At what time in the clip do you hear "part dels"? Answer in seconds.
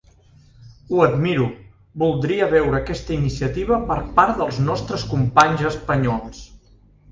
4.17-4.59